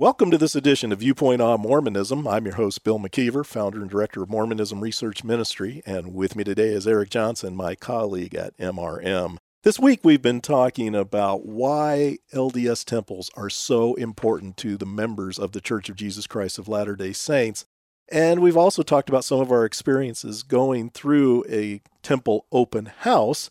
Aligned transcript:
Welcome 0.00 0.30
to 0.30 0.38
this 0.38 0.54
edition 0.54 0.92
of 0.92 1.00
Viewpoint 1.00 1.42
on 1.42 1.60
Mormonism. 1.60 2.26
I'm 2.26 2.46
your 2.46 2.54
host, 2.54 2.84
Bill 2.84 2.98
McKeever, 2.98 3.44
founder 3.44 3.82
and 3.82 3.90
director 3.90 4.22
of 4.22 4.30
Mormonism 4.30 4.80
Research 4.80 5.22
Ministry, 5.22 5.82
and 5.84 6.14
with 6.14 6.34
me 6.34 6.42
today 6.42 6.68
is 6.68 6.86
Eric 6.86 7.10
Johnson, 7.10 7.54
my 7.54 7.74
colleague 7.74 8.34
at 8.34 8.56
MRM. 8.56 9.36
This 9.62 9.78
week, 9.78 10.00
we've 10.02 10.22
been 10.22 10.40
talking 10.40 10.94
about 10.94 11.44
why 11.44 12.16
LDS 12.32 12.86
temples 12.86 13.30
are 13.36 13.50
so 13.50 13.92
important 13.96 14.56
to 14.56 14.78
the 14.78 14.86
members 14.86 15.38
of 15.38 15.52
the 15.52 15.60
Church 15.60 15.90
of 15.90 15.96
Jesus 15.96 16.26
Christ 16.26 16.58
of 16.58 16.66
Latter 16.66 16.96
day 16.96 17.12
Saints. 17.12 17.66
And 18.10 18.40
we've 18.40 18.56
also 18.56 18.82
talked 18.82 19.10
about 19.10 19.26
some 19.26 19.40
of 19.40 19.52
our 19.52 19.66
experiences 19.66 20.42
going 20.42 20.88
through 20.88 21.44
a 21.46 21.82
temple 22.02 22.46
open 22.50 22.86
house 22.86 23.50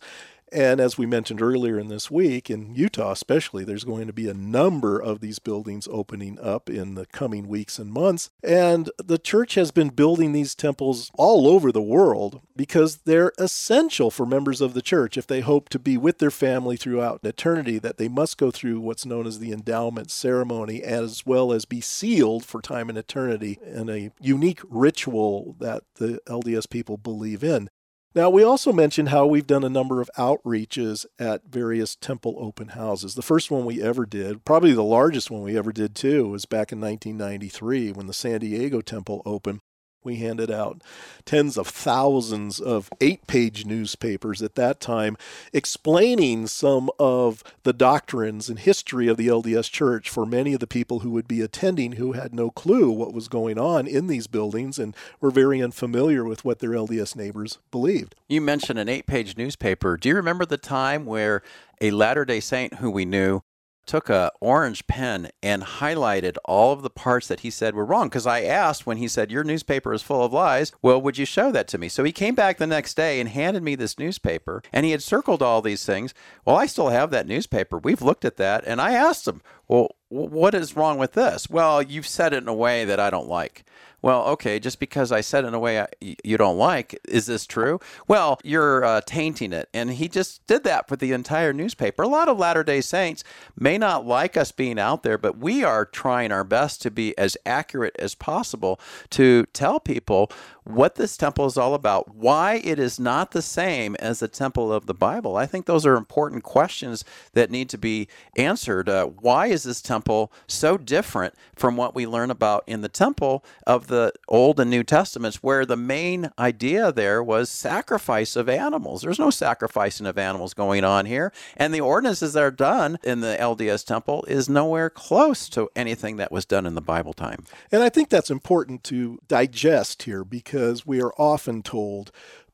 and 0.52 0.80
as 0.80 0.98
we 0.98 1.06
mentioned 1.06 1.40
earlier 1.42 1.78
in 1.78 1.88
this 1.88 2.10
week, 2.10 2.50
in 2.50 2.74
Utah 2.74 3.12
especially, 3.12 3.64
there's 3.64 3.84
going 3.84 4.06
to 4.06 4.12
be 4.12 4.28
a 4.28 4.34
number 4.34 4.98
of 5.00 5.20
these 5.20 5.38
buildings 5.38 5.88
opening 5.90 6.38
up 6.40 6.68
in 6.68 6.94
the 6.94 7.06
coming 7.06 7.48
weeks 7.48 7.78
and 7.78 7.92
months. 7.92 8.30
And 8.42 8.90
the 8.98 9.18
church 9.18 9.54
has 9.54 9.70
been 9.70 9.90
building 9.90 10.32
these 10.32 10.54
temples 10.54 11.10
all 11.14 11.46
over 11.46 11.70
the 11.70 11.82
world 11.82 12.40
because 12.56 12.98
they're 12.98 13.32
essential 13.38 14.10
for 14.10 14.26
members 14.26 14.60
of 14.60 14.74
the 14.74 14.82
church 14.82 15.16
if 15.16 15.26
they 15.26 15.40
hope 15.40 15.68
to 15.70 15.78
be 15.78 15.96
with 15.96 16.18
their 16.18 16.30
family 16.30 16.76
throughout 16.76 17.20
eternity, 17.22 17.78
that 17.78 17.96
they 17.96 18.08
must 18.08 18.38
go 18.38 18.50
through 18.50 18.80
what's 18.80 19.06
known 19.06 19.26
as 19.26 19.38
the 19.38 19.52
endowment 19.52 20.10
ceremony 20.10 20.82
as 20.82 21.24
well 21.24 21.52
as 21.52 21.64
be 21.64 21.80
sealed 21.80 22.44
for 22.44 22.60
time 22.60 22.88
and 22.88 22.98
eternity 22.98 23.58
in 23.64 23.88
a 23.88 24.10
unique 24.20 24.60
ritual 24.68 25.56
that 25.58 25.82
the 25.96 26.20
LDS 26.26 26.68
people 26.68 26.96
believe 26.96 27.44
in. 27.44 27.70
Now, 28.12 28.28
we 28.28 28.42
also 28.42 28.72
mentioned 28.72 29.10
how 29.10 29.26
we've 29.26 29.46
done 29.46 29.62
a 29.62 29.68
number 29.68 30.00
of 30.00 30.10
outreaches 30.18 31.06
at 31.20 31.44
various 31.46 31.94
temple 31.94 32.34
open 32.40 32.68
houses. 32.68 33.14
The 33.14 33.22
first 33.22 33.52
one 33.52 33.64
we 33.64 33.80
ever 33.80 34.04
did, 34.04 34.44
probably 34.44 34.72
the 34.72 34.82
largest 34.82 35.30
one 35.30 35.42
we 35.42 35.56
ever 35.56 35.72
did 35.72 35.94
too, 35.94 36.28
was 36.28 36.44
back 36.44 36.72
in 36.72 36.80
1993 36.80 37.92
when 37.92 38.08
the 38.08 38.12
San 38.12 38.40
Diego 38.40 38.80
temple 38.80 39.22
opened. 39.24 39.60
We 40.02 40.16
handed 40.16 40.50
out 40.50 40.82
tens 41.26 41.58
of 41.58 41.66
thousands 41.66 42.58
of 42.58 42.88
eight 43.00 43.26
page 43.26 43.66
newspapers 43.66 44.40
at 44.40 44.54
that 44.54 44.80
time 44.80 45.16
explaining 45.52 46.46
some 46.46 46.90
of 46.98 47.44
the 47.64 47.74
doctrines 47.74 48.48
and 48.48 48.58
history 48.58 49.08
of 49.08 49.18
the 49.18 49.28
LDS 49.28 49.70
Church 49.70 50.08
for 50.08 50.24
many 50.24 50.54
of 50.54 50.60
the 50.60 50.66
people 50.66 51.00
who 51.00 51.10
would 51.10 51.28
be 51.28 51.42
attending 51.42 51.92
who 51.92 52.12
had 52.12 52.34
no 52.34 52.50
clue 52.50 52.90
what 52.90 53.12
was 53.12 53.28
going 53.28 53.58
on 53.58 53.86
in 53.86 54.06
these 54.06 54.26
buildings 54.26 54.78
and 54.78 54.96
were 55.20 55.30
very 55.30 55.62
unfamiliar 55.62 56.24
with 56.24 56.44
what 56.44 56.60
their 56.60 56.70
LDS 56.70 57.14
neighbors 57.14 57.58
believed. 57.70 58.14
You 58.28 58.40
mentioned 58.40 58.78
an 58.78 58.88
eight 58.88 59.06
page 59.06 59.36
newspaper. 59.36 59.98
Do 59.98 60.08
you 60.08 60.16
remember 60.16 60.46
the 60.46 60.56
time 60.56 61.04
where 61.04 61.42
a 61.80 61.90
Latter 61.90 62.24
day 62.24 62.40
Saint 62.40 62.74
who 62.74 62.90
we 62.90 63.04
knew 63.04 63.42
took 63.90 64.08
a 64.08 64.30
orange 64.40 64.86
pen 64.86 65.28
and 65.42 65.64
highlighted 65.64 66.36
all 66.44 66.72
of 66.72 66.82
the 66.82 66.88
parts 66.88 67.26
that 67.26 67.40
he 67.40 67.50
said 67.50 67.74
were 67.74 67.84
wrong 67.84 68.06
because 68.06 68.24
I 68.24 68.42
asked 68.42 68.86
when 68.86 68.98
he 68.98 69.08
said 69.08 69.32
your 69.32 69.42
newspaper 69.42 69.92
is 69.92 70.00
full 70.00 70.22
of 70.22 70.32
lies, 70.32 70.70
well 70.80 71.02
would 71.02 71.18
you 71.18 71.24
show 71.24 71.50
that 71.50 71.66
to 71.66 71.78
me? 71.78 71.88
So 71.88 72.04
he 72.04 72.12
came 72.12 72.36
back 72.36 72.58
the 72.58 72.68
next 72.68 72.94
day 72.94 73.18
and 73.18 73.28
handed 73.28 73.64
me 73.64 73.74
this 73.74 73.98
newspaper 73.98 74.62
and 74.72 74.86
he 74.86 74.92
had 74.92 75.02
circled 75.02 75.42
all 75.42 75.60
these 75.60 75.84
things. 75.84 76.14
Well, 76.44 76.54
I 76.54 76.66
still 76.66 76.90
have 76.90 77.10
that 77.10 77.26
newspaper. 77.26 77.78
We've 77.78 78.00
looked 78.00 78.24
at 78.24 78.36
that 78.36 78.62
and 78.64 78.80
I 78.80 78.92
asked 78.92 79.26
him, 79.26 79.42
"Well, 79.70 79.96
what 80.08 80.54
is 80.54 80.76
wrong 80.76 80.98
with 80.98 81.12
this?" 81.12 81.48
Well, 81.48 81.82
you've 81.82 82.06
said 82.06 82.32
it 82.32 82.42
in 82.42 82.48
a 82.48 82.54
way 82.54 82.84
that 82.84 83.00
I 83.00 83.10
don't 83.10 83.28
like 83.28 83.64
well, 84.02 84.24
okay, 84.28 84.58
just 84.58 84.80
because 84.80 85.12
I 85.12 85.20
said 85.20 85.44
it 85.44 85.48
in 85.48 85.54
a 85.54 85.58
way 85.58 85.80
I, 85.80 85.88
you 86.24 86.38
don't 86.38 86.56
like, 86.56 86.98
is 87.06 87.26
this 87.26 87.46
true? 87.46 87.80
Well, 88.08 88.40
you're 88.42 88.84
uh, 88.84 89.02
tainting 89.02 89.52
it. 89.52 89.68
And 89.74 89.90
he 89.90 90.08
just 90.08 90.46
did 90.46 90.64
that 90.64 90.88
for 90.88 90.96
the 90.96 91.12
entire 91.12 91.52
newspaper. 91.52 92.02
A 92.02 92.08
lot 92.08 92.28
of 92.28 92.38
Latter 92.38 92.64
day 92.64 92.80
Saints 92.80 93.24
may 93.58 93.76
not 93.76 94.06
like 94.06 94.36
us 94.36 94.52
being 94.52 94.78
out 94.78 95.02
there, 95.02 95.18
but 95.18 95.38
we 95.38 95.62
are 95.64 95.84
trying 95.84 96.32
our 96.32 96.44
best 96.44 96.80
to 96.82 96.90
be 96.90 97.16
as 97.18 97.36
accurate 97.44 97.96
as 97.98 98.14
possible 98.14 98.80
to 99.10 99.44
tell 99.52 99.78
people 99.80 100.30
what 100.64 100.94
this 100.94 101.16
temple 101.16 101.46
is 101.46 101.56
all 101.56 101.74
about, 101.74 102.14
why 102.14 102.54
it 102.64 102.78
is 102.78 102.98
not 102.98 103.32
the 103.32 103.42
same 103.42 103.96
as 103.96 104.20
the 104.20 104.28
temple 104.28 104.72
of 104.72 104.86
the 104.86 104.94
Bible. 104.94 105.36
I 105.36 105.46
think 105.46 105.66
those 105.66 105.84
are 105.84 105.96
important 105.96 106.42
questions 106.42 107.04
that 107.34 107.50
need 107.50 107.68
to 107.70 107.78
be 107.78 108.08
answered. 108.36 108.88
Uh, 108.88 109.06
why 109.06 109.48
is 109.48 109.59
this 109.64 109.80
temple 109.80 110.32
so 110.46 110.76
different 110.76 111.34
from 111.54 111.76
what 111.76 111.94
we 111.94 112.06
learn 112.06 112.30
about 112.30 112.64
in 112.66 112.80
the 112.80 112.88
temple 112.88 113.44
of 113.66 113.86
the 113.86 114.12
Old 114.28 114.60
and 114.60 114.70
New 114.70 114.82
Testaments, 114.82 115.42
where 115.42 115.64
the 115.66 115.76
main 115.76 116.30
idea 116.38 116.92
there 116.92 117.22
was 117.22 117.50
sacrifice 117.50 118.36
of 118.36 118.48
animals? 118.48 119.02
There's 119.02 119.18
no 119.18 119.30
sacrificing 119.30 120.06
of 120.06 120.18
animals 120.18 120.54
going 120.54 120.84
on 120.84 121.06
here, 121.06 121.32
and 121.56 121.74
the 121.74 121.80
ordinances 121.80 122.32
that 122.34 122.42
are 122.42 122.50
done 122.50 122.98
in 123.02 123.20
the 123.20 123.36
LDS 123.40 123.84
temple 123.84 124.24
is 124.28 124.48
nowhere 124.48 124.90
close 124.90 125.48
to 125.50 125.68
anything 125.74 126.16
that 126.16 126.32
was 126.32 126.44
done 126.44 126.66
in 126.66 126.74
the 126.74 126.80
Bible 126.80 127.12
time. 127.12 127.44
And 127.72 127.82
I 127.82 127.88
think 127.88 128.08
that's 128.08 128.30
important 128.30 128.84
to 128.84 129.20
digest 129.28 130.04
here 130.04 130.24
because 130.24 130.50
because 130.50 130.86
we 130.86 131.00
are 131.00 131.12
often 131.16 131.62
told 131.62 132.10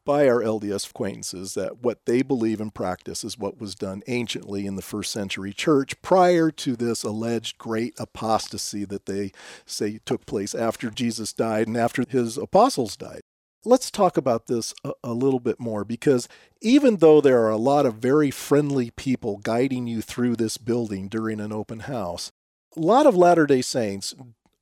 by 0.06 0.26
our 0.28 0.40
LDS 0.40 0.88
acquaintances 0.88 1.52
that 1.54 1.82
what 1.82 2.06
they 2.06 2.22
believe 2.22 2.60
and 2.60 2.72
practice 2.72 3.24
is 3.24 3.36
what 3.36 3.60
was 3.60 3.74
done 3.74 4.02
anciently 4.06 4.64
in 4.64 4.76
the 4.76 4.80
first 4.80 5.12
century 5.12 5.52
church 5.52 6.00
prior 6.00 6.50
to 6.52 6.76
this 6.76 7.02
alleged 7.02 7.58
great 7.58 7.92
apostasy 7.98 8.86
that 8.86 9.04
they 9.04 9.32
say 9.66 10.00
took 10.06 10.24
place 10.24 10.54
after 10.54 10.88
Jesus 10.88 11.34
died 11.34 11.66
and 11.66 11.76
after 11.76 12.04
his 12.08 12.38
apostles 12.38 12.96
died. 12.96 13.20
Let's 13.64 13.90
talk 13.90 14.16
about 14.16 14.46
this 14.46 14.72
a, 14.84 14.92
a, 15.02 15.12
little 15.12 15.40
bit 15.40 15.58
more 15.58 15.84
because 15.84 16.28
even 16.62 16.98
though 16.98 17.20
there 17.20 17.42
are 17.42 17.50
a 17.50 17.56
lot 17.56 17.84
of 17.84 17.96
very 17.96 18.30
friendly 18.30 18.92
people 18.92 19.38
guiding 19.38 19.88
you 19.88 20.02
through 20.02 20.36
this 20.36 20.56
building 20.56 21.08
during 21.08 21.40
an 21.40 21.52
open 21.52 21.80
house, 21.80 22.30
a 22.76 22.80
lot 22.80 23.06
of 23.06 23.16
Latter 23.16 23.44
day 23.44 23.62
Saints 23.62 24.14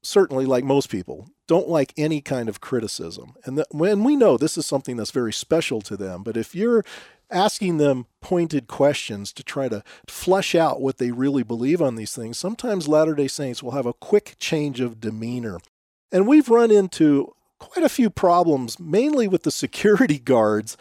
certainly, 0.04 0.47
like 0.47 0.65
most 0.65 0.88
people, 0.91 1.28
don't 1.48 1.69
like 1.69 1.92
any 1.97 2.20
kind 2.20 2.48
of 2.48 2.60
criticism. 2.60 3.34
And 3.44 3.59
that, 3.59 3.69
when 3.70 4.04
we 4.04 4.16
know 4.16 4.37
this 4.37 4.56
is 4.56 4.66
something 4.66 4.97
that's 4.97 5.10
very 5.10 5.32
special 5.32 5.81
to 5.82 5.97
them, 5.97 6.22
but 6.22 6.37
if 6.37 6.54
you're 6.54 6.84
asking 7.31 7.78
them 7.78 8.06
pointed 8.20 8.69
questions 8.69 9.32
to 9.32 9.43
try 9.43 9.69
to 9.69 9.82
flesh 10.06 10.54
out 10.54 10.81
what 10.81 10.98
they 10.98 11.10
really 11.10 11.43
believe 11.43 11.82
on 11.82 11.97
these 11.97 12.14
things, 12.14 12.38
sometimes 12.38 12.87
Latter 12.88 13.14
day 13.14 13.28
Saints 13.28 13.62
will 13.62 13.72
have 13.72 13.87
a 13.87 13.94
quick 13.94 14.37
change 14.38 14.81
of 14.81 15.00
demeanor. 15.00 15.59
And 16.12 16.28
we've 16.28 16.48
run 16.48 16.70
into 16.70 17.34
quite 17.59 17.84
a 17.84 17.88
few 17.88 18.10
problems, 18.10 18.78
mainly 18.78 19.26
with 19.26 19.43
the 19.43 19.50
security 19.50 20.19
guards 20.25 20.76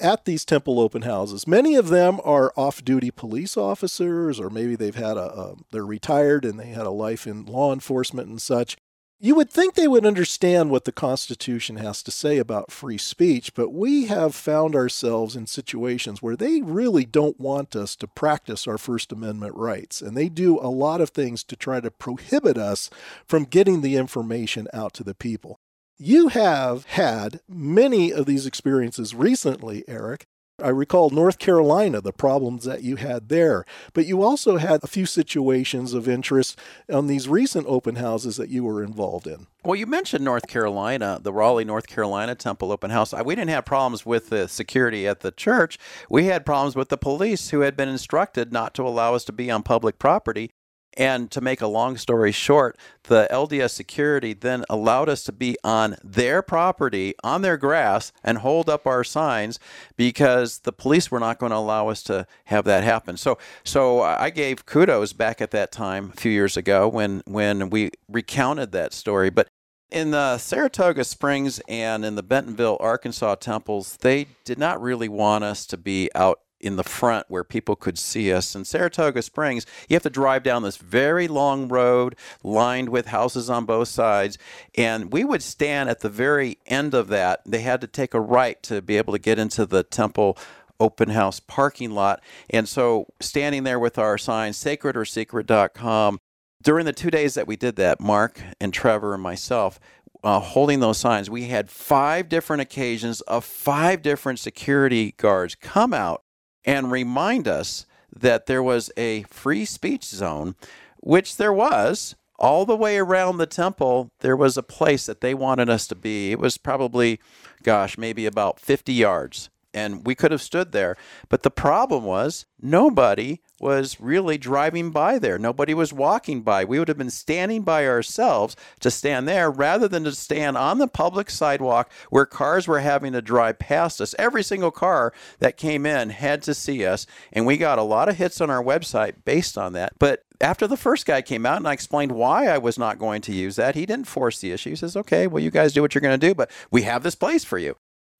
at 0.00 0.24
these 0.24 0.44
temple 0.44 0.80
open 0.80 1.02
houses. 1.02 1.46
Many 1.46 1.74
of 1.74 1.88
them 1.88 2.20
are 2.24 2.52
off-duty 2.56 3.10
police 3.10 3.56
officers, 3.56 4.40
or 4.40 4.50
maybe 4.50 4.76
they've 4.76 4.94
had 4.94 5.16
a, 5.16 5.32
a, 5.32 5.54
they're 5.70 5.86
retired 5.86 6.44
and 6.44 6.58
they 6.58 6.68
had 6.68 6.86
a 6.86 6.90
life 6.90 7.26
in 7.26 7.44
law 7.44 7.72
enforcement 7.72 8.28
and 8.28 8.40
such. 8.40 8.76
You 9.18 9.34
would 9.34 9.50
think 9.50 9.74
they 9.74 9.88
would 9.88 10.04
understand 10.04 10.70
what 10.70 10.84
the 10.84 10.92
Constitution 10.92 11.76
has 11.76 12.02
to 12.02 12.10
say 12.10 12.36
about 12.36 12.70
free 12.70 12.98
speech, 12.98 13.54
but 13.54 13.72
we 13.72 14.06
have 14.06 14.34
found 14.34 14.74
ourselves 14.74 15.34
in 15.34 15.46
situations 15.46 16.20
where 16.20 16.36
they 16.36 16.60
really 16.60 17.06
don't 17.06 17.40
want 17.40 17.74
us 17.74 17.96
to 17.96 18.06
practice 18.06 18.66
our 18.66 18.76
First 18.76 19.12
Amendment 19.12 19.56
rights. 19.56 20.02
And 20.02 20.14
they 20.14 20.28
do 20.28 20.58
a 20.58 20.68
lot 20.68 21.00
of 21.00 21.10
things 21.10 21.44
to 21.44 21.56
try 21.56 21.80
to 21.80 21.90
prohibit 21.90 22.58
us 22.58 22.90
from 23.26 23.44
getting 23.44 23.80
the 23.80 23.96
information 23.96 24.68
out 24.74 24.92
to 24.94 25.02
the 25.02 25.14
people. 25.14 25.60
You 25.98 26.28
have 26.28 26.84
had 26.84 27.40
many 27.48 28.12
of 28.12 28.26
these 28.26 28.44
experiences 28.44 29.14
recently, 29.14 29.82
Eric. 29.88 30.26
I 30.62 30.68
recall 30.68 31.08
North 31.08 31.38
Carolina, 31.38 32.02
the 32.02 32.12
problems 32.12 32.64
that 32.64 32.82
you 32.82 32.96
had 32.96 33.30
there, 33.30 33.64
but 33.94 34.06
you 34.06 34.22
also 34.22 34.58
had 34.58 34.84
a 34.84 34.86
few 34.86 35.06
situations 35.06 35.94
of 35.94 36.06
interest 36.06 36.58
on 36.92 37.06
these 37.06 37.30
recent 37.30 37.66
open 37.66 37.96
houses 37.96 38.36
that 38.36 38.50
you 38.50 38.62
were 38.64 38.82
involved 38.82 39.26
in. 39.26 39.46
Well, 39.64 39.76
you 39.76 39.86
mentioned 39.86 40.24
North 40.24 40.46
Carolina, 40.48 41.18
the 41.22 41.32
Raleigh, 41.32 41.64
North 41.64 41.86
Carolina 41.86 42.34
Temple 42.34 42.72
open 42.72 42.90
house. 42.90 43.14
We 43.24 43.34
didn't 43.34 43.50
have 43.50 43.64
problems 43.64 44.04
with 44.04 44.28
the 44.28 44.48
security 44.48 45.08
at 45.08 45.20
the 45.20 45.30
church. 45.30 45.78
We 46.10 46.26
had 46.26 46.46
problems 46.46 46.76
with 46.76 46.90
the 46.90 46.98
police 46.98 47.50
who 47.50 47.60
had 47.60 47.74
been 47.76 47.88
instructed 47.88 48.52
not 48.52 48.74
to 48.74 48.82
allow 48.82 49.14
us 49.14 49.24
to 49.24 49.32
be 49.32 49.50
on 49.50 49.62
public 49.62 49.98
property. 49.98 50.50
And 50.96 51.30
to 51.32 51.40
make 51.40 51.60
a 51.60 51.66
long 51.66 51.96
story 51.98 52.32
short, 52.32 52.78
the 53.04 53.28
LDS 53.30 53.70
security 53.70 54.32
then 54.32 54.64
allowed 54.70 55.08
us 55.08 55.22
to 55.24 55.32
be 55.32 55.56
on 55.62 55.96
their 56.02 56.40
property, 56.40 57.14
on 57.22 57.42
their 57.42 57.56
grass, 57.58 58.12
and 58.24 58.38
hold 58.38 58.70
up 58.70 58.86
our 58.86 59.04
signs 59.04 59.58
because 59.96 60.60
the 60.60 60.72
police 60.72 61.10
were 61.10 61.20
not 61.20 61.38
going 61.38 61.50
to 61.50 61.56
allow 61.56 61.88
us 61.88 62.02
to 62.04 62.26
have 62.46 62.64
that 62.64 62.82
happen. 62.82 63.16
So, 63.16 63.36
so 63.62 64.00
I 64.00 64.30
gave 64.30 64.64
kudos 64.64 65.12
back 65.12 65.40
at 65.40 65.50
that 65.50 65.70
time 65.70 66.12
a 66.14 66.20
few 66.20 66.32
years 66.32 66.56
ago 66.56 66.88
when 66.88 67.22
when 67.26 67.70
we 67.70 67.90
recounted 68.08 68.72
that 68.72 68.92
story. 68.92 69.30
But 69.30 69.48
In 69.90 70.10
the 70.10 70.38
Saratoga 70.38 71.04
Springs 71.04 71.60
and 71.68 72.04
in 72.04 72.16
the 72.16 72.22
Bentonville, 72.22 72.76
Arkansas 72.80 73.36
temples, 73.36 73.96
they 74.00 74.26
did 74.44 74.58
not 74.58 74.82
really 74.82 75.08
want 75.08 75.44
us 75.44 75.64
to 75.66 75.76
be 75.76 76.10
out 76.14 76.40
in 76.60 76.76
the 76.76 76.84
front 76.84 77.26
where 77.28 77.44
people 77.44 77.76
could 77.76 77.98
see 77.98 78.32
us. 78.32 78.54
In 78.54 78.64
Saratoga 78.64 79.22
Springs, 79.22 79.66
you 79.88 79.94
have 79.94 80.02
to 80.02 80.10
drive 80.10 80.42
down 80.42 80.62
this 80.62 80.76
very 80.76 81.28
long 81.28 81.68
road 81.68 82.16
lined 82.42 82.88
with 82.88 83.06
houses 83.06 83.50
on 83.50 83.64
both 83.64 83.88
sides. 83.88 84.38
And 84.76 85.12
we 85.12 85.24
would 85.24 85.42
stand 85.42 85.88
at 85.88 86.00
the 86.00 86.08
very 86.08 86.58
end 86.66 86.94
of 86.94 87.08
that. 87.08 87.42
They 87.44 87.60
had 87.60 87.80
to 87.82 87.86
take 87.86 88.14
a 88.14 88.20
right 88.20 88.62
to 88.64 88.80
be 88.82 88.96
able 88.96 89.12
to 89.12 89.18
get 89.18 89.38
into 89.38 89.66
the 89.66 89.82
temple 89.82 90.38
open 90.78 91.10
house 91.10 91.40
parking 91.40 91.90
lot. 91.90 92.22
And 92.50 92.68
so 92.68 93.06
standing 93.20 93.64
there 93.64 93.78
with 93.78 93.98
our 93.98 94.18
sign, 94.18 94.52
sacredorsecret.com, 94.52 96.20
during 96.62 96.86
the 96.86 96.92
two 96.92 97.10
days 97.10 97.34
that 97.34 97.46
we 97.46 97.56
did 97.56 97.76
that, 97.76 98.00
Mark 98.00 98.42
and 98.60 98.72
Trevor 98.72 99.14
and 99.14 99.22
myself, 99.22 99.78
uh, 100.24 100.40
holding 100.40 100.80
those 100.80 100.98
signs, 100.98 101.30
we 101.30 101.44
had 101.44 101.70
five 101.70 102.28
different 102.28 102.60
occasions 102.60 103.20
of 103.22 103.44
five 103.44 104.02
different 104.02 104.38
security 104.38 105.14
guards 105.18 105.54
come 105.54 105.94
out 105.94 106.24
and 106.66 106.90
remind 106.90 107.48
us 107.48 107.86
that 108.14 108.46
there 108.46 108.62
was 108.62 108.90
a 108.96 109.22
free 109.24 109.64
speech 109.64 110.04
zone, 110.04 110.56
which 111.00 111.36
there 111.36 111.52
was. 111.52 112.16
All 112.38 112.66
the 112.66 112.76
way 112.76 112.98
around 112.98 113.38
the 113.38 113.46
temple, 113.46 114.10
there 114.20 114.36
was 114.36 114.58
a 114.58 114.62
place 114.62 115.06
that 115.06 115.22
they 115.22 115.32
wanted 115.32 115.70
us 115.70 115.86
to 115.86 115.94
be. 115.94 116.32
It 116.32 116.38
was 116.38 116.58
probably, 116.58 117.18
gosh, 117.62 117.96
maybe 117.96 118.26
about 118.26 118.60
50 118.60 118.92
yards 118.92 119.48
and 119.76 120.06
we 120.06 120.14
could 120.14 120.32
have 120.32 120.40
stood 120.40 120.72
there. 120.72 120.96
But 121.28 121.42
the 121.42 121.50
problem 121.50 122.04
was 122.04 122.46
nobody 122.60 123.40
was 123.60 124.00
really 124.00 124.38
driving 124.38 124.90
by 124.90 125.18
there. 125.18 125.38
Nobody 125.38 125.74
was 125.74 125.92
walking 125.92 126.40
by. 126.40 126.64
We 126.64 126.78
would 126.78 126.88
have 126.88 126.98
been 126.98 127.10
standing 127.10 127.62
by 127.62 127.86
ourselves 127.86 128.56
to 128.80 128.90
stand 128.90 129.28
there 129.28 129.50
rather 129.50 129.86
than 129.86 130.04
to 130.04 130.12
stand 130.12 130.56
on 130.56 130.78
the 130.78 130.88
public 130.88 131.30
sidewalk 131.30 131.90
where 132.08 132.26
cars 132.26 132.66
were 132.66 132.80
having 132.80 133.12
to 133.12 133.22
drive 133.22 133.58
past 133.58 134.00
us. 134.00 134.14
Every 134.18 134.42
single 134.42 134.70
car 134.70 135.12
that 135.40 135.58
came 135.58 135.84
in 135.84 136.10
had 136.10 136.42
to 136.44 136.54
see 136.54 136.84
us, 136.84 137.06
and 137.32 137.46
we 137.46 137.58
got 137.58 137.78
a 137.78 137.82
lot 137.82 138.08
of 138.08 138.16
hits 138.16 138.40
on 138.40 138.50
our 138.50 138.62
website 138.62 139.24
based 139.24 139.58
on 139.58 139.74
that. 139.74 139.92
But 139.98 140.24
after 140.40 140.66
the 140.66 140.76
first 140.76 141.04
guy 141.04 141.20
came 141.20 141.44
out 141.44 141.58
and 141.58 141.68
I 141.68 141.74
explained 141.74 142.12
why 142.12 142.46
I 142.46 142.58
was 142.58 142.78
not 142.78 142.98
going 142.98 143.20
to 143.22 143.32
use 143.32 143.56
that, 143.56 143.74
he 143.74 143.84
didn't 143.84 144.06
force 144.06 144.40
the 144.40 144.52
issue. 144.52 144.70
He 144.70 144.76
says, 144.76 144.96
okay, 144.96 145.26
well, 145.26 145.42
you 145.42 145.50
guys 145.50 145.72
do 145.74 145.82
what 145.82 145.94
you're 145.94 146.02
going 146.02 146.18
to 146.18 146.26
do, 146.28 146.34
but 146.34 146.50
we 146.70 146.82
have 146.82 147.02
this 147.02 147.14
place 147.14 147.44
for 147.44 147.58
you. 147.58 147.76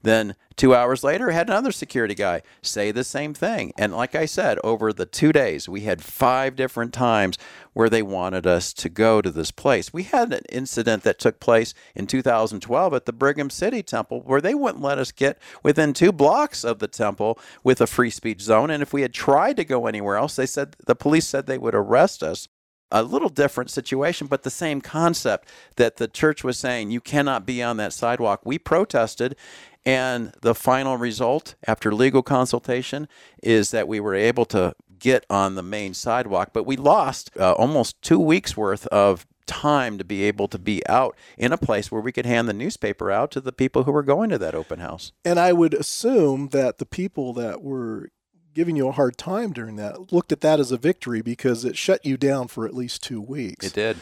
Then 0.07 0.35
two 0.55 0.73
hours 0.73 1.03
later, 1.03 1.31
had 1.31 1.49
another 1.49 1.73
security 1.73 2.15
guy 2.15 2.41
say 2.61 2.91
the 2.91 3.03
same 3.03 3.33
thing. 3.33 3.73
And 3.77 3.91
like 3.91 4.15
I 4.15 4.25
said, 4.25 4.57
over 4.63 4.93
the 4.93 5.05
two 5.05 5.33
days, 5.33 5.67
we 5.67 5.81
had 5.81 6.01
five 6.01 6.55
different 6.55 6.93
times 6.93 7.37
where 7.73 7.89
they 7.89 8.01
wanted 8.01 8.47
us 8.47 8.71
to 8.75 8.87
go 8.87 9.21
to 9.21 9.29
this 9.29 9.51
place. 9.51 9.91
We 9.91 10.03
had 10.03 10.31
an 10.31 10.45
incident 10.47 11.03
that 11.03 11.19
took 11.19 11.41
place 11.41 11.73
in 11.93 12.07
2012 12.07 12.93
at 12.93 13.05
the 13.05 13.11
Brigham 13.11 13.49
City 13.49 13.83
Temple 13.83 14.21
where 14.21 14.39
they 14.39 14.55
wouldn't 14.55 14.81
let 14.81 14.97
us 14.97 15.11
get 15.11 15.41
within 15.61 15.91
two 15.91 16.13
blocks 16.13 16.63
of 16.63 16.79
the 16.79 16.87
temple 16.87 17.37
with 17.65 17.81
a 17.81 17.85
free 17.85 18.09
speech 18.09 18.39
zone. 18.39 18.69
And 18.69 18.81
if 18.81 18.93
we 18.93 19.01
had 19.01 19.13
tried 19.13 19.57
to 19.57 19.65
go 19.65 19.87
anywhere 19.87 20.15
else, 20.15 20.37
they 20.37 20.45
said 20.45 20.77
the 20.85 20.95
police 20.95 21.27
said 21.27 21.47
they 21.47 21.57
would 21.57 21.75
arrest 21.75 22.23
us 22.23 22.47
a 22.91 23.03
little 23.03 23.29
different 23.29 23.69
situation, 23.69 24.27
but 24.27 24.43
the 24.43 24.49
same 24.49 24.81
concept 24.81 25.49
that 25.75 25.97
the 25.97 26.07
church 26.07 26.43
was 26.43 26.57
saying 26.57 26.91
you 26.91 27.01
cannot 27.01 27.45
be 27.45 27.61
on 27.61 27.77
that 27.77 27.93
sidewalk. 27.93 28.41
We 28.45 28.57
protested, 28.57 29.35
and 29.87 30.33
the 30.41 30.53
final 30.53 30.97
result 30.97 31.55
after 31.65 31.93
legal 31.93 32.21
consultation 32.21 33.07
is 33.41 33.71
that 33.71 33.87
we 33.87 34.01
were 34.01 34.15
able 34.15 34.43
to 34.47 34.75
get 34.99 35.25
on 35.29 35.55
the 35.55 35.63
main 35.63 35.93
sidewalk, 35.93 36.49
but 36.51 36.65
we 36.65 36.75
lost 36.75 37.31
uh, 37.39 37.53
almost 37.53 38.01
two 38.01 38.19
weeks 38.19 38.57
worth 38.57 38.85
of 38.87 39.25
time 39.45 39.97
to 39.97 40.03
be 40.03 40.23
able 40.23 40.49
to 40.49 40.59
be 40.59 40.85
out 40.89 41.15
in 41.37 41.53
a 41.53 41.57
place 41.57 41.89
where 41.89 42.01
we 42.01 42.11
could 42.11 42.25
hand 42.25 42.49
the 42.49 42.53
newspaper 42.53 43.09
out 43.09 43.31
to 43.31 43.39
the 43.39 43.53
people 43.53 43.83
who 43.83 43.93
were 43.93 44.03
going 44.03 44.29
to 44.29 44.37
that 44.37 44.53
open 44.53 44.79
house. 44.79 45.13
And 45.23 45.39
I 45.39 45.53
would 45.53 45.73
assume 45.73 46.49
that 46.49 46.79
the 46.79 46.85
people 46.85 47.31
that 47.33 47.61
were 47.61 48.09
giving 48.53 48.75
you 48.75 48.89
a 48.89 48.91
hard 48.91 49.17
time 49.17 49.53
during 49.53 49.77
that 49.77 50.11
looked 50.11 50.33
at 50.33 50.41
that 50.41 50.59
as 50.59 50.73
a 50.73 50.77
victory 50.77 51.21
because 51.21 51.63
it 51.63 51.77
shut 51.77 52.05
you 52.05 52.17
down 52.17 52.49
for 52.49 52.65
at 52.65 52.73
least 52.73 53.03
two 53.03 53.21
weeks. 53.21 53.65
It 53.65 53.73
did. 53.73 53.97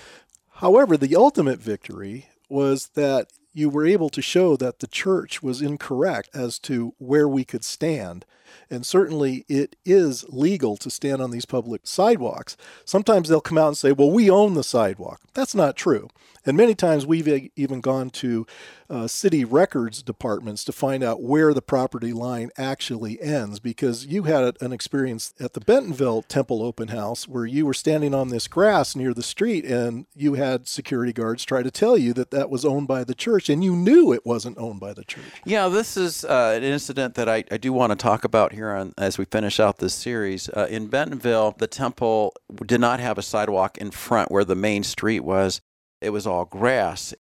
However, 0.53 0.97
the 0.97 1.15
ultimate 1.15 1.59
victory 1.59 2.29
was 2.49 2.87
that 2.95 3.27
you 3.55 3.69
were 3.69 3.85
able 3.85 4.09
to 4.09 4.21
show 4.21 4.57
that 4.57 4.79
the 4.79 4.87
church 4.87 5.41
was 5.41 5.61
incorrect 5.61 6.29
as 6.33 6.59
to 6.59 6.93
where 6.97 7.27
we 7.27 7.45
could 7.45 7.63
stand. 7.63 8.25
And 8.69 8.85
certainly 8.85 9.45
it 9.47 9.75
is 9.85 10.25
legal 10.29 10.77
to 10.77 10.89
stand 10.89 11.21
on 11.21 11.31
these 11.31 11.45
public 11.45 11.81
sidewalks. 11.85 12.57
Sometimes 12.83 13.29
they'll 13.29 13.41
come 13.41 13.57
out 13.57 13.69
and 13.69 13.77
say, 13.77 13.91
well, 13.91 14.11
we 14.11 14.29
own 14.29 14.53
the 14.53 14.63
sidewalk. 14.63 15.21
That's 15.33 15.55
not 15.55 15.75
true. 15.75 16.09
And 16.45 16.55
many 16.55 16.75
times 16.75 17.05
we've 17.05 17.49
even 17.55 17.81
gone 17.81 18.11
to 18.11 18.45
uh, 18.87 19.07
city 19.07 19.43
records 19.43 20.03
departments 20.03 20.63
to 20.63 20.71
find 20.71 21.03
out 21.03 21.21
where 21.21 21.53
the 21.53 21.61
property 21.61 22.13
line 22.13 22.51
actually 22.55 23.19
ends 23.19 23.59
because 23.59 24.05
you 24.05 24.23
had 24.23 24.55
an 24.61 24.71
experience 24.71 25.33
at 25.39 25.53
the 25.53 25.59
Bentonville 25.59 26.21
Temple 26.21 26.61
Open 26.61 26.89
House 26.89 27.27
where 27.27 27.47
you 27.47 27.65
were 27.65 27.73
standing 27.73 28.13
on 28.13 28.29
this 28.29 28.47
grass 28.47 28.95
near 28.95 29.11
the 29.13 29.23
street 29.23 29.65
and 29.65 30.05
you 30.15 30.35
had 30.35 30.67
security 30.67 31.11
guards 31.11 31.43
try 31.43 31.63
to 31.63 31.71
tell 31.71 31.97
you 31.97 32.13
that 32.13 32.29
that 32.29 32.51
was 32.51 32.63
owned 32.63 32.87
by 32.87 33.03
the 33.03 33.15
church 33.15 33.49
and 33.49 33.63
you 33.63 33.75
knew 33.75 34.13
it 34.13 34.25
wasn't 34.25 34.57
owned 34.59 34.79
by 34.79 34.93
the 34.93 35.03
church. 35.03 35.23
Yeah, 35.45 35.67
this 35.67 35.97
is 35.97 36.23
uh, 36.23 36.53
an 36.55 36.63
incident 36.63 37.15
that 37.15 37.27
I, 37.27 37.43
I 37.49 37.57
do 37.57 37.73
want 37.73 37.89
to 37.89 37.95
talk 37.95 38.23
about 38.23 38.34
here 38.53 38.71
on, 38.71 38.93
as 38.97 39.17
we 39.17 39.25
finish 39.25 39.59
out 39.59 39.77
this 39.77 39.93
series. 39.93 40.49
Uh, 40.49 40.67
in 40.69 40.87
Bentonville, 40.87 41.55
the 41.57 41.67
temple 41.67 42.33
did 42.65 42.79
not 42.79 42.99
have 42.99 43.17
a 43.17 43.23
sidewalk 43.23 43.77
in 43.77 43.91
front 43.91 44.31
where 44.31 44.45
the 44.45 44.55
main 44.55 44.83
street 44.83 45.21
was. 45.21 45.61
It 46.01 46.09
was 46.11 46.27
all 46.27 46.45
grass. 46.45 47.13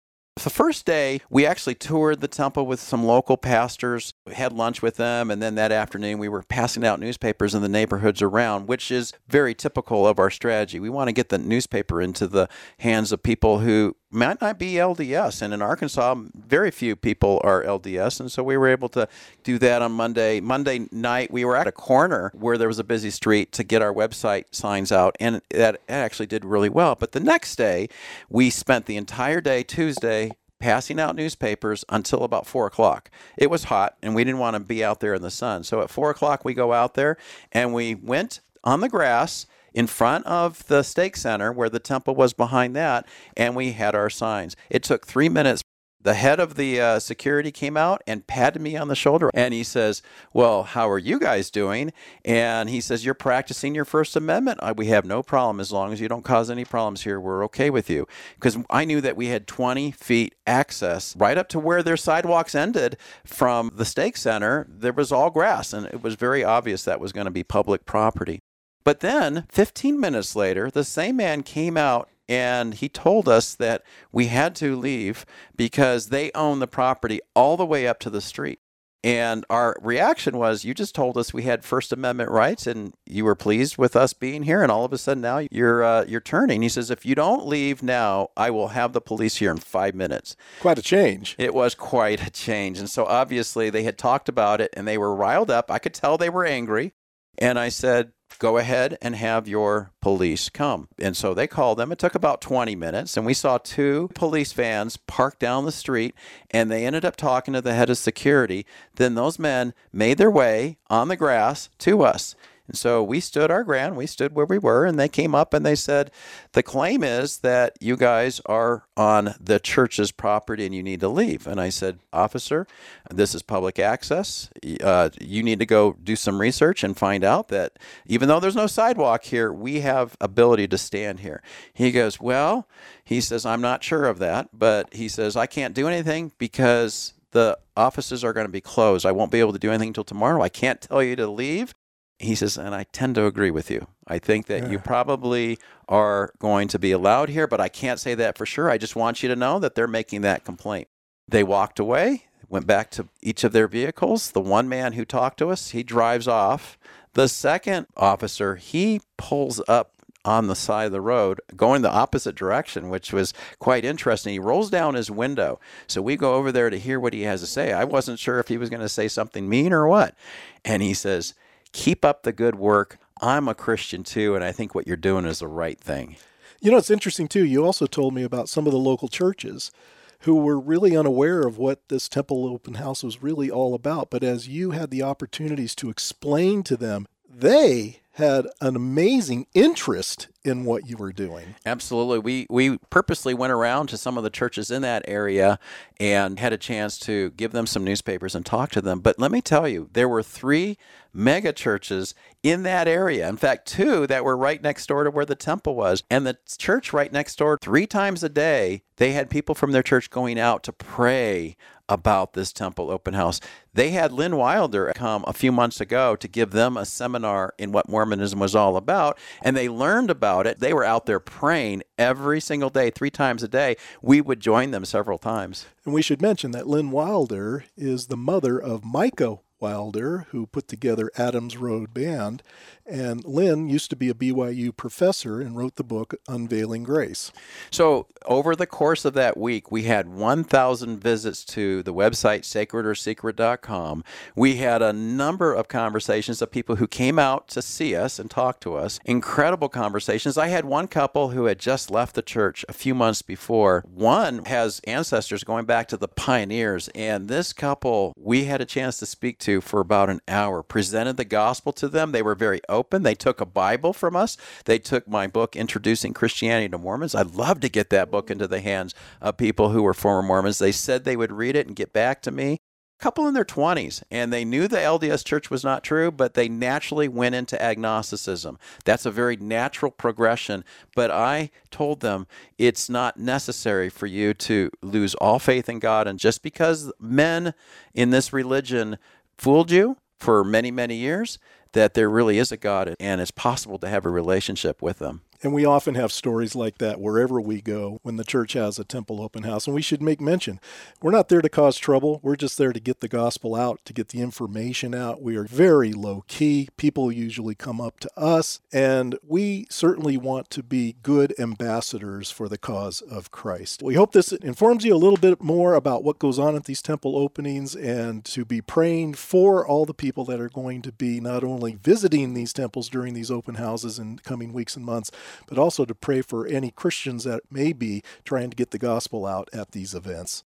The 0.44 0.50
first 0.50 0.86
day, 0.86 1.22
we 1.30 1.46
actually 1.46 1.76
toured 1.76 2.22
the 2.22 2.28
temple 2.28 2.66
with 2.66 2.80
some 2.80 3.06
local 3.06 3.38
pastors, 3.38 4.13
had 4.32 4.54
lunch 4.54 4.82
with 4.82 4.96
them, 4.96 5.30
and 5.30 5.42
then 5.42 5.56
that 5.56 5.72
afternoon 5.72 6.18
we 6.18 6.30
were 6.30 6.44
passing 6.44 6.86
out 6.86 7.00
newspapers 7.00 7.54
in 7.54 7.62
the 7.62 7.70
neighborhoods 7.70 8.22
around, 8.22 8.68
which 8.68 8.90
is 8.90 9.14
very 9.28 9.54
typical 9.54 10.08
of 10.08 10.20
our 10.20 10.30
strategy. 10.30 10.80
We 10.80 10.90
want 10.90 11.10
to 11.10 11.14
get 11.14 11.30
the 11.30 11.38
newspaper 11.38 12.02
into 12.02 12.28
the 12.28 12.48
hands 12.80 13.12
of 13.12 13.22
people 13.22 13.60
who 13.60 13.96
might 14.14 14.40
not 14.40 14.60
be 14.60 14.74
LDS. 14.74 15.42
And 15.42 15.54
in 15.54 15.62
Arkansas, 15.62 16.16
very 16.36 16.72
few 16.72 16.96
people 16.96 17.42
are 17.44 17.64
LDS. 17.64 18.20
And 18.20 18.32
so 18.32 18.44
we 18.44 18.56
were 18.56 18.68
able 18.68 18.90
to 18.90 19.08
do 19.44 19.58
that 19.60 19.82
on 19.82 19.92
Monday. 19.92 20.40
Monday 20.40 20.88
night, 20.92 21.32
we 21.32 21.44
were 21.44 21.56
at 21.56 21.68
a 21.68 21.72
corner 21.72 22.32
where 22.34 22.58
there 22.58 22.68
was 22.68 22.80
a 22.80 22.84
busy 22.84 23.10
street 23.10 23.52
to 23.54 23.64
get 23.64 23.82
our 23.82 23.94
website 23.94 24.46
signs 24.52 24.92
out. 24.92 25.16
And 25.20 25.42
that 25.50 25.82
actually 25.90 26.28
did 26.28 26.46
really 26.46 26.70
well. 26.70 26.96
But 26.96 27.12
the 27.12 27.20
next 27.20 27.56
day, 27.56 27.90
we 28.30 28.50
spent 28.50 28.86
the 28.86 28.98
entire 28.98 29.42
day, 29.42 29.64
Tuesday, 29.64 30.32
passing 30.64 30.98
out 30.98 31.14
newspapers 31.14 31.84
until 31.90 32.24
about 32.24 32.48
four 32.48 32.66
o'clock. 32.66 33.12
It 33.38 33.50
was 33.50 33.66
hot 33.66 33.98
and 34.02 34.16
we 34.16 34.24
didn't 34.24 34.40
want 34.40 34.54
to 34.54 34.62
be 34.62 34.82
out 34.82 35.02
there 35.02 35.14
in 35.14 35.22
the 35.22 35.30
sun. 35.30 35.66
So 35.66 35.82
at 35.82 35.90
four 35.90 36.10
o'clock, 36.10 36.46
we 36.46 36.54
go 36.54 36.72
out 36.72 36.94
there 36.94 37.18
and 37.52 37.74
we 37.74 37.96
went 37.96 38.40
on 38.64 38.80
the 38.80 38.88
grass 38.88 39.46
in 39.74 39.88
front 39.88 40.26
of 40.26 40.66
the 40.68 40.82
stake 40.82 41.18
center 41.18 41.52
where 41.52 41.68
the 41.68 41.82
temple 41.82 42.16
was 42.16 42.32
behind 42.32 42.78
that, 42.78 43.06
and 43.36 43.58
we 43.58 43.74
had 43.74 43.94
our 43.94 44.10
signs. 44.10 44.56
It 44.70 44.84
took 44.84 45.06
three 45.06 45.28
minutes. 45.28 45.64
The 46.04 46.16
head 46.16 46.42
of 46.42 46.56
the 46.56 46.82
uh, 46.82 47.00
security 47.00 47.50
came 47.50 47.78
out 47.78 48.04
and 48.06 48.28
patted 48.28 48.62
me 48.62 48.76
on 48.76 48.90
the 48.90 48.96
shoulder, 48.96 49.32
and 49.34 49.54
he 49.54 49.64
says, 49.64 50.02
"Well, 50.34 50.64
how 50.64 50.90
are 50.90 50.98
you 50.98 51.18
guys 51.18 51.50
doing?" 51.50 51.94
And 52.26 52.70
he 52.70 52.82
says, 52.82 53.06
"You're 53.06 53.14
practicing 53.14 53.74
your 53.74 53.86
First 53.86 54.18
Amendment. 54.18 54.60
We 54.76 54.88
have 54.88 55.06
no 55.06 55.24
problem 55.24 55.62
as 55.62 55.72
long 55.72 55.94
as 55.94 56.02
you 56.02 56.10
don't 56.10 56.26
cause 56.26 56.50
any 56.50 56.66
problems 56.66 57.04
here. 57.04 57.22
We're 57.22 57.46
okay 57.46 57.70
with 57.70 57.90
you." 57.90 58.06
Because 58.36 58.58
I 58.70 58.84
knew 58.84 59.00
that 59.00 59.16
we 59.16 59.28
had 59.28 59.48
20 59.48 59.92
feet 59.92 60.36
access 60.46 61.16
right 61.16 61.38
up 61.38 61.48
to 61.50 61.60
where 61.60 61.82
their 61.82 61.96
sidewalks 61.96 62.54
ended 62.54 62.98
from 63.26 63.72
the 63.74 63.86
stake 63.86 64.18
center. 64.18 64.68
There 64.70 64.92
was 64.92 65.14
all 65.14 65.30
grass, 65.30 65.72
and 65.72 65.86
it 65.86 66.04
was 66.04 66.16
very 66.16 66.44
obvious 66.44 66.84
that 66.84 67.00
was 67.00 67.14
going 67.14 67.26
to 67.26 67.32
be 67.32 67.44
public 67.44 67.86
property. 67.86 68.40
But 68.84 69.00
then, 69.00 69.46
15 69.50 69.98
minutes 69.98 70.36
later, 70.36 70.70
the 70.70 70.84
same 70.84 71.16
man 71.16 71.44
came 71.44 71.78
out 71.78 72.10
and 72.34 72.74
he 72.74 72.90
told 72.90 73.30
us 73.30 73.54
that 73.54 73.84
we 74.12 74.26
had 74.26 74.56
to 74.56 74.76
leave 74.76 75.24
because 75.56 76.08
they 76.08 76.32
own 76.34 76.58
the 76.58 76.68
property 76.68 77.22
all 77.36 77.58
the 77.58 77.66
way 77.66 77.88
up 77.88 78.00
to 78.00 78.10
the 78.10 78.22
street. 78.22 78.60
And 79.04 79.46
our 79.52 79.76
reaction 79.82 80.38
was, 80.38 80.64
you 80.66 80.74
just 80.74 80.96
told 80.96 81.16
us 81.16 81.32
we 81.32 81.44
had 81.44 81.64
First 81.64 81.92
Amendment 81.92 82.32
rights, 82.32 82.66
and 82.66 82.94
you 83.06 83.24
were 83.24 83.36
pleased 83.36 83.78
with 83.78 83.96
us 83.96 84.14
being 84.14 84.44
here, 84.44 84.64
and 84.64 84.72
all 84.72 84.84
of 84.84 84.94
a 84.94 84.98
sudden 84.98 85.22
now 85.22 85.46
you're 85.52 85.84
uh, 85.84 86.06
you're 86.06 86.22
turning. 86.22 86.64
He 86.64 86.70
says, 86.70 86.90
if 86.90 87.06
you 87.06 87.14
don't 87.14 87.46
leave 87.46 87.84
now, 87.84 88.30
I 88.36 88.50
will 88.50 88.70
have 88.70 88.94
the 88.94 89.02
police 89.02 89.36
here 89.36 89.52
in 89.52 89.58
five 89.58 89.94
minutes. 89.94 90.36
Quite 90.60 90.80
a 90.80 90.82
change. 90.82 91.36
It 91.38 91.54
was 91.54 91.76
quite 91.76 92.26
a 92.26 92.32
change, 92.32 92.80
and 92.80 92.90
so 92.90 93.06
obviously 93.06 93.70
they 93.70 93.84
had 93.84 93.98
talked 94.00 94.28
about 94.28 94.60
it, 94.60 94.74
and 94.76 94.88
they 94.88 94.98
were 94.98 95.14
riled 95.14 95.52
up. 95.52 95.70
I 95.70 95.78
could 95.78 95.94
tell 95.94 96.18
they 96.18 96.32
were 96.32 96.46
angry, 96.46 96.94
and 97.38 97.60
I 97.60 97.70
said, 97.70 98.14
go 98.40 98.58
ahead 98.58 98.98
and 99.02 99.16
have 99.16 99.48
your 99.48 99.92
police 100.02 100.50
come. 100.50 100.88
And 101.00 101.16
so 101.16 101.34
they 101.34 101.48
called 101.48 101.78
them. 101.78 101.92
It 101.92 102.00
took 102.00 102.16
about 102.16 102.42
20 102.42 102.76
minutes, 102.76 103.18
and 103.18 103.26
we 103.26 103.34
saw 103.34 103.58
two 103.58 104.10
police 104.16 104.54
vans 104.54 104.98
parked 104.98 105.40
down 105.40 105.66
the 105.66 105.72
street, 105.72 106.16
and 106.52 106.70
they 106.70 106.86
ended 106.86 107.06
up 107.06 107.16
talking 107.16 107.54
to 107.54 107.62
the 107.62 107.74
head 107.74 107.90
of 107.90 107.98
security. 107.98 108.66
Then 108.96 109.16
those 109.16 109.40
men 109.40 109.74
made 109.92 110.18
their 110.18 110.32
way 110.32 110.78
on 110.90 111.08
the 111.08 111.16
grass 111.16 111.70
to 111.80 112.04
us. 112.04 112.36
And 112.68 112.78
so 112.78 113.04
we 113.04 113.20
stood 113.20 113.52
our 113.52 113.64
ground, 113.64 113.98
we 113.98 114.08
stood 114.08 114.34
where 114.34 114.46
we 114.46 114.58
were, 114.58 114.86
and 114.86 114.98
they 114.98 115.10
came 115.10 115.36
up 115.36 115.54
and 115.54 115.66
they 115.66 115.76
said, 115.76 116.12
The 116.54 116.64
claim 116.64 117.04
is 117.04 117.40
that 117.40 117.76
you 117.82 117.98
guys 117.98 118.40
are 118.46 118.84
on 118.96 119.36
the 119.40 119.60
church's 119.60 120.12
property 120.12 120.66
and 120.66 120.74
you 120.74 120.82
need 120.82 121.02
to 121.02 121.10
leave. 121.10 121.46
And 121.46 121.60
I 121.60 121.68
said, 121.68 122.00
Officer, 122.14 122.66
this 123.12 123.36
is 123.36 123.42
public 123.42 123.80
access. 123.80 124.50
Uh, 124.82 125.10
you 125.20 125.44
need 125.44 125.60
to 125.60 125.66
go 125.66 125.98
do 126.02 126.16
some 126.16 126.40
research 126.40 126.86
and 126.86 126.96
find 126.96 127.26
out 127.26 127.50
that 127.50 127.74
even 128.06 128.30
though 128.30 128.40
there's 128.40 128.56
no 128.56 128.68
sidewalk 128.68 129.26
here, 129.26 129.52
we 129.52 129.82
have 129.82 130.16
ability 130.22 130.68
to 130.70 130.78
stand 130.78 131.20
here. 131.20 131.42
He 131.74 131.92
goes, 131.92 132.22
Well, 132.22 132.68
he 133.04 133.20
says, 133.20 133.46
I'm 133.46 133.62
not 133.62 133.84
sure 133.84 134.06
of 134.06 134.20
that, 134.20 134.50
but 134.54 134.94
he 134.94 135.10
says, 135.10 135.36
I 135.36 135.48
can't 135.48 135.76
do 135.76 135.90
anything 135.90 136.32
because 136.38 137.14
the 137.32 137.58
offices 137.76 138.24
are 138.24 138.32
going 138.32 138.46
to 138.46 138.52
be 138.52 138.62
closed. 138.62 139.06
I 139.06 139.12
won't 139.12 139.32
be 139.32 139.40
able 139.42 139.54
to 139.54 139.60
do 139.60 139.70
anything 139.70 139.90
until 139.90 140.06
tomorrow. 140.06 140.42
I 140.42 140.50
can't 140.50 140.80
tell 140.80 141.04
you 141.04 141.18
to 141.18 141.28
leave. 141.28 141.74
He 142.20 142.36
says, 142.36 142.58
and 142.58 142.74
I 142.74 142.86
tend 142.92 143.16
to 143.16 143.26
agree 143.26 143.52
with 143.52 143.70
you. 143.70 143.88
I 144.08 144.20
think 144.20 144.46
that 144.48 144.64
yeah. 144.64 144.70
you 144.70 144.80
probably 144.80 145.58
are 145.90 146.32
going 146.40 146.68
to 146.70 146.80
be 146.80 146.92
allowed 146.92 147.30
here, 147.30 147.48
but 147.48 147.60
I 147.60 147.70
can't 147.70 148.00
say 148.00 148.16
that 148.16 148.38
for 148.38 148.46
sure. 148.46 148.70
I 148.70 148.78
just 148.78 148.96
want 148.96 149.24
you 149.24 149.30
to 149.30 149.36
know 149.36 149.60
that 149.60 149.76
they're 149.76 149.88
making 149.88 150.22
that 150.22 150.46
complaint. 150.46 150.88
They 151.28 151.44
walked 151.44 151.80
away, 151.80 152.26
went 152.48 152.68
back 152.68 152.92
to 152.92 153.08
each 153.22 153.44
of 153.44 153.52
their 153.52 153.68
vehicles. 153.68 154.32
The 154.32 154.42
one 154.42 154.70
man 154.70 154.94
who 154.94 155.06
talked 155.06 155.40
to 155.40 155.50
us, 155.50 155.72
he 155.72 155.84
drives 155.84 156.28
off. 156.28 156.78
The 157.14 157.28
second 157.28 157.88
officer, 157.98 158.56
he 158.56 159.02
pulls 159.18 159.62
up 159.68 159.94
on 160.26 160.48
the 160.48 160.56
side 160.56 160.86
of 160.86 160.92
the 160.92 161.02
road 161.02 161.42
going 161.56 161.82
the 161.82 161.92
opposite 161.92 162.36
direction, 162.36 162.90
which 162.90 163.12
was 163.12 163.34
quite 163.60 163.84
interesting. 163.84 164.34
He 164.34 164.40
rolls 164.40 164.70
down 164.70 164.94
his 164.94 165.12
window. 165.12 165.60
So 165.88 166.02
we 166.02 166.16
go 166.16 166.36
over 166.36 166.52
there 166.52 166.70
to 166.70 166.80
hear 166.80 167.00
what 167.00 167.14
he 167.14 167.24
has 167.24 167.42
to 167.42 167.48
say. 167.48 167.74
I 167.74 167.84
wasn't 167.84 168.20
sure 168.20 168.40
if 168.40 168.48
he 168.48 168.58
was 168.58 168.70
going 168.70 168.82
to 168.82 168.90
say 168.90 169.08
something 169.08 169.50
mean 169.50 169.74
or 169.74 169.88
what. 169.88 170.16
And 170.64 170.82
he 170.82 170.94
says, 170.94 171.34
Keep 171.74 172.06
up 172.06 172.24
the 172.24 172.32
good 172.32 172.56
work. 172.56 172.98
I'm 173.22 173.48
a 173.48 173.56
Christian 173.56 174.04
too, 174.04 174.36
and 174.36 174.44
I 174.44 174.52
think 174.52 174.74
what 174.74 174.88
you're 174.88 174.96
doing 174.96 175.26
is 175.26 175.40
the 175.40 175.48
right 175.48 175.80
thing. 175.80 176.16
You 176.62 176.72
know, 176.72 176.78
it's 176.78 176.92
interesting 176.92 177.28
too. 177.28 177.44
You 177.46 177.66
also 177.66 177.86
told 177.86 178.14
me 178.14 178.24
about 178.24 178.48
some 178.48 178.66
of 178.66 178.72
the 178.72 178.80
local 178.80 179.10
churches 179.10 179.72
who 180.20 180.36
were 180.36 180.60
really 180.60 180.96
unaware 180.96 181.42
of 181.42 181.58
what 181.58 181.90
this 181.90 182.08
temple 182.08 182.46
open 182.46 182.76
house 182.76 183.04
was 183.04 183.22
really 183.22 183.52
all 183.52 183.74
about. 183.74 184.10
But 184.10 184.24
as 184.24 184.48
you 184.48 184.72
had 184.72 184.90
the 184.90 185.04
opportunities 185.04 185.76
to 185.76 185.90
explain 185.90 186.64
to 186.64 186.78
them, 186.78 187.06
they 187.30 188.00
had 188.14 188.48
an 188.62 188.76
amazing 188.76 189.48
interest 189.54 190.30
in 190.44 190.66
what 190.66 190.88
you 190.88 190.98
were 190.98 191.14
doing. 191.14 191.56
Absolutely. 191.66 192.20
We 192.20 192.48
we 192.50 192.78
purposely 192.90 193.34
went 193.34 193.54
around 193.54 193.88
to 193.88 193.98
some 193.98 194.18
of 194.18 194.24
the 194.24 194.30
churches 194.30 194.70
in 194.70 194.82
that 194.82 195.04
area 195.08 195.58
and 196.00 196.40
had 196.40 196.54
a 196.54 196.58
chance 196.58 196.98
to 197.00 197.32
give 197.32 197.52
them 197.52 197.66
some 197.66 197.84
newspapers 197.84 198.36
and 198.36 198.46
talk 198.46 198.72
to 198.72 198.82
them. 198.82 199.00
But 199.00 199.20
let 199.20 199.32
me 199.32 199.42
tell 199.42 199.68
you, 199.68 199.90
there 199.94 200.10
were 200.10 200.24
3 200.24 200.78
mega 201.14 201.54
churches 201.54 202.16
in 202.42 202.64
that 202.64 202.88
area. 202.88 203.30
In 203.30 203.38
fact, 203.38 203.68
two 203.68 204.08
that 204.08 204.26
were 204.26 204.36
right 204.36 204.62
next 204.62 204.88
door 204.88 205.04
to 205.04 205.12
where 205.12 205.26
the 205.26 205.36
temple 205.36 205.76
was. 205.76 206.04
And 206.10 206.26
the 206.26 206.38
church 206.58 206.92
right 206.92 207.12
next 207.12 207.38
door, 207.38 207.58
three 207.62 207.86
times 207.86 208.24
a 208.24 208.30
day, 208.30 208.82
they 208.98 209.12
had 209.12 209.30
people 209.30 209.56
from 209.56 209.72
their 209.72 209.84
church 209.84 210.10
going 210.10 210.40
out 210.40 210.64
to 210.64 210.74
pray 210.74 211.56
about 211.90 212.34
this 212.34 212.54
temple 212.54 212.90
open 212.90 213.14
house. 213.14 213.40
They 213.74 213.92
had 213.92 214.12
Lynn 214.12 214.38
Wilder 214.38 214.92
come 214.96 215.24
a 215.28 215.34
few 215.34 215.52
months 215.52 215.82
ago 215.82 216.16
to 216.16 216.28
give 216.28 216.52
them 216.52 216.78
a 216.78 216.86
seminar 216.86 217.54
in 217.58 217.72
what 217.72 217.90
Mormonism 217.90 218.40
was 218.40 218.56
all 218.56 218.78
about, 218.78 219.18
and 219.42 219.56
they 219.56 219.68
learned 219.68 220.10
about 220.10 220.33
it. 220.42 220.60
They 220.60 220.74
were 220.74 220.84
out 220.84 221.06
there 221.06 221.20
praying 221.20 221.84
every 221.98 222.40
single 222.40 222.70
day, 222.70 222.90
three 222.90 223.10
times 223.10 223.44
a 223.44 223.48
day. 223.48 223.76
We 224.02 224.22
would 224.22 224.40
join 224.40 224.72
them 224.72 224.86
several 224.86 225.18
times. 225.18 225.66
And 225.86 225.94
we 225.94 226.02
should 226.02 226.22
mention 226.22 226.52
that 226.52 226.68
Lynn 226.68 226.92
Wilder 226.92 227.66
is 227.78 228.08
the 228.08 228.18
mother 228.18 228.60
of 228.60 228.84
Micah 228.84 229.40
Wilder, 229.64 230.28
who 230.32 230.46
put 230.46 230.68
together 230.68 231.10
Adams 231.16 231.56
Road 231.56 231.94
Band. 231.94 232.44
And 232.86 233.24
Lynn 233.24 233.70
used 233.70 233.90
to 233.92 233.96
be 233.96 234.10
a 234.10 234.14
BYU 234.14 234.76
professor 234.76 235.40
and 235.40 235.56
wrote 235.56 235.78
the 235.78 235.86
book 235.86 236.16
Unveiling 236.28 236.84
Grace. 236.84 237.32
So, 237.72 238.08
over 238.26 238.58
the 238.58 238.68
course 238.68 239.06
of 239.06 239.14
that 239.14 239.38
week, 239.38 239.72
we 239.72 239.84
had 239.84 240.10
1,000 240.10 241.00
visits 241.00 241.46
to 241.46 241.82
the 241.82 241.94
website 241.94 242.42
sacredorsecret.com. 242.42 244.04
We 244.36 244.58
had 244.58 244.82
a 244.82 244.92
number 244.92 245.54
of 245.54 245.70
conversations 245.70 246.42
of 246.42 246.52
people 246.52 246.76
who 246.76 246.88
came 246.88 247.18
out 247.18 247.48
to 247.50 247.62
see 247.62 247.96
us 247.96 248.20
and 248.20 248.30
talk 248.30 248.60
to 248.62 248.76
us. 248.76 249.00
Incredible 249.06 249.70
conversations. 249.70 250.38
I 250.38 250.48
had 250.48 250.66
one 250.66 250.90
couple 250.90 251.30
who 251.30 251.46
had 251.46 251.60
just 251.60 251.90
left 251.90 252.16
the 252.16 252.22
church 252.22 252.66
a 252.68 252.74
few 252.74 252.94
months 252.94 253.22
before. 253.22 253.86
One 253.88 254.44
has 254.44 254.82
ancestors 254.84 255.46
going 255.46 255.64
back 255.64 255.88
to 255.88 255.98
the 255.98 256.10
pioneers, 256.10 256.90
and 256.90 257.30
this 257.30 257.54
couple 257.54 258.14
we 258.18 258.44
had 258.44 258.60
a 258.60 258.66
chance 258.66 258.98
to 258.98 259.06
speak 259.06 259.40
to 259.40 259.53
for 259.62 259.80
about 259.80 260.10
an 260.10 260.22
hour, 260.28 260.64
presented 260.64 261.18
the 261.18 261.26
gospel 261.26 261.72
to 261.74 261.88
them. 261.88 262.12
They 262.12 262.22
were 262.22 262.36
very 262.36 262.62
open. 262.70 263.04
They 263.04 263.16
took 263.16 263.42
a 263.42 263.46
Bible 263.46 263.94
from 263.94 264.16
us. 264.16 264.38
They 264.66 264.80
took 264.80 265.08
my 265.08 265.28
book, 265.28 265.56
Introducing 265.56 266.14
Christianity 266.14 266.70
to 266.70 266.78
Mormons. 266.78 267.16
I'd 267.16 267.36
love 267.36 267.60
to 267.62 267.70
get 267.70 267.90
that 267.90 268.12
book 268.12 268.30
into 268.30 268.48
the 268.48 268.62
hands 268.62 268.94
of 269.22 269.38
people 269.38 269.70
who 269.70 269.84
were 269.84 269.94
former 269.94 270.24
Mormons. 270.24 270.60
They 270.60 270.72
said 270.72 271.04
they 271.04 271.18
would 271.18 271.32
read 271.32 271.56
it 271.56 271.68
and 271.68 271.76
get 271.76 271.94
back 271.94 272.22
to 272.24 272.32
me. 272.32 272.60
A 273.00 273.04
couple 273.04 273.28
in 273.28 273.34
their 273.34 273.44
20s, 273.44 274.02
and 274.12 274.32
they 274.32 274.46
knew 274.46 274.68
the 274.68 274.78
LDS 274.78 275.26
church 275.26 275.50
was 275.50 275.64
not 275.64 275.84
true, 275.84 276.10
but 276.10 276.36
they 276.36 276.48
naturally 276.48 277.10
went 277.10 277.36
into 277.36 277.62
agnosticism. 277.62 278.58
That's 278.86 279.06
a 279.06 279.12
very 279.12 279.36
natural 279.36 279.92
progression. 279.92 280.64
But 280.96 281.12
I 281.12 281.50
told 281.70 282.00
them 282.00 282.28
it's 282.58 282.90
not 282.90 283.18
necessary 283.18 283.90
for 283.90 284.06
you 284.06 284.34
to 284.36 284.70
lose 284.82 285.16
all 285.16 285.40
faith 285.40 285.68
in 285.68 285.80
God. 285.80 286.08
And 286.08 286.18
just 286.18 286.44
because 286.44 286.94
men 286.98 287.54
in 287.94 288.12
this 288.12 288.32
religion 288.32 288.98
fooled 289.38 289.72
you 289.72 289.98
for 290.20 290.44
many, 290.44 290.72
many 290.72 290.96
years, 290.96 291.40
that 291.74 291.94
there 291.94 292.10
really 292.10 292.38
is 292.38 292.52
a 292.52 292.58
God 292.58 292.96
and 293.00 293.20
it's 293.20 293.32
possible 293.32 293.78
to 293.80 293.90
have 293.90 294.06
a 294.06 294.10
relationship 294.10 294.82
with 294.82 295.00
them. 295.00 295.22
And 295.44 295.54
we 295.54 295.66
often 295.66 295.96
have 295.96 296.14
stories 296.14 296.56
like 296.56 296.78
that 296.78 297.02
wherever 297.02 297.42
we 297.42 297.62
go 297.62 298.00
when 298.02 298.16
the 298.16 298.24
church 298.24 298.54
has 298.54 298.80
a 298.80 298.86
temple 298.86 299.22
open 299.22 299.44
house. 299.44 299.68
And 299.68 299.76
we 299.76 299.82
should 299.82 300.02
make 300.02 300.22
mention 300.22 300.62
we're 301.02 301.12
not 301.12 301.28
there 301.28 301.42
to 301.42 301.50
cause 301.50 301.78
trouble. 301.78 302.22
We're 302.24 302.38
just 302.38 302.58
there 302.58 302.72
to 302.72 302.80
get 302.80 303.02
the 303.02 303.10
gospel 303.10 303.54
out, 303.54 303.84
to 303.84 303.92
get 303.92 304.08
the 304.08 304.22
information 304.22 304.96
out. 304.96 305.22
We 305.22 305.36
are 305.36 305.44
very 305.44 305.92
low 305.92 306.24
key. 306.28 306.70
People 306.78 307.12
usually 307.12 307.56
come 307.56 307.82
up 307.82 308.00
to 308.00 308.10
us, 308.18 308.62
and 308.72 309.18
we 309.22 309.68
certainly 309.70 310.16
want 310.16 310.50
to 310.52 310.64
be 310.64 310.96
good 311.04 311.38
ambassadors 311.38 312.32
for 312.32 312.48
the 312.48 312.58
cause 312.58 313.02
of 313.02 313.32
Christ. 313.32 313.84
We 313.84 313.96
hope 313.96 314.14
this 314.14 314.32
informs 314.32 314.86
you 314.86 314.96
a 314.96 314.98
little 314.98 315.18
bit 315.18 315.44
more 315.44 315.74
about 315.74 316.06
what 316.06 316.20
goes 316.20 316.40
on 316.40 316.56
at 316.56 316.66
these 316.66 316.82
temple 316.82 317.18
openings 317.18 317.76
and 317.76 318.24
to 318.26 318.46
be 318.46 318.62
praying 318.62 319.16
for 319.16 319.68
all 319.68 319.86
the 319.86 319.94
people 319.94 320.24
that 320.26 320.40
are 320.40 320.50
going 320.50 320.82
to 320.84 320.94
be 320.94 321.20
not 321.20 321.44
only 321.44 321.76
visiting 321.76 322.34
these 322.34 322.54
temples 322.54 322.88
during 322.88 323.14
these 323.14 323.30
open 323.30 323.56
houses 323.56 324.00
in 324.00 324.20
coming 324.20 324.54
weeks 324.54 324.78
and 324.78 324.86
months 324.86 325.12
but 325.48 325.58
also 325.58 325.86
to 325.86 325.96
pray 325.96 326.22
for 326.22 326.48
any 326.48 326.72
Christians 326.72 327.24
that 327.24 327.42
may 327.52 327.74
be 327.74 328.04
trying 328.24 328.50
to 328.50 328.56
get 328.56 328.72
the 328.72 328.80
gospel 328.80 329.26
out 329.26 329.50
at 329.54 329.72
these 329.72 329.94
events. 329.94 330.44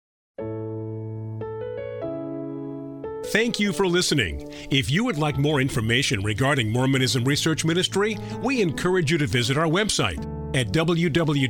Thank 3.28 3.60
you 3.60 3.72
for 3.74 3.88
listening. 3.88 4.48
If 4.70 4.92
you 4.92 5.06
would 5.06 5.18
like 5.18 5.38
more 5.38 5.62
information 5.62 6.22
regarding 6.22 6.70
Mormonism 6.70 7.24
Research 7.24 7.64
Ministry, 7.66 8.18
we 8.44 8.62
encourage 8.62 9.12
you 9.12 9.18
to 9.18 9.26
visit 9.28 9.58
our 9.58 9.66
website 9.66 10.24
at 10.56 10.68
www.mrm.org, 10.68 11.44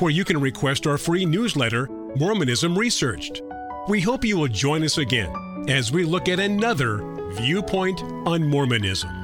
where 0.00 0.10
you 0.10 0.24
can 0.24 0.40
request 0.40 0.86
our 0.86 0.98
free 0.98 1.24
newsletter, 1.24 1.88
Mormonism 2.16 2.78
Researched. 2.78 3.42
We 3.88 4.00
hope 4.00 4.24
you 4.24 4.36
will 4.38 4.48
join 4.48 4.84
us 4.84 4.98
again 4.98 5.64
as 5.68 5.90
we 5.90 6.04
look 6.04 6.28
at 6.28 6.38
another 6.38 6.98
viewpoint 7.32 8.02
on 8.02 8.46
Mormonism. 8.46 9.19